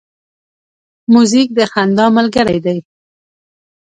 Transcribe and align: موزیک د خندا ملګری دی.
موزیک 1.13 1.49
د 1.57 1.59
خندا 1.71 2.05
ملګری 2.17 2.59
دی. 2.65 2.79